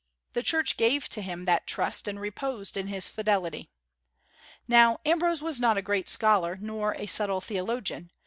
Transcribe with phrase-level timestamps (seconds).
[0.33, 3.69] The Church gave to him that trust, and reposed in his fidelity.
[4.67, 8.09] Now Ambrose was not a great scholar, nor a subtle theologian.